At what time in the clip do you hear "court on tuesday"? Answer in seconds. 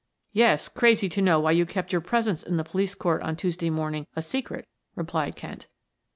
2.95-3.69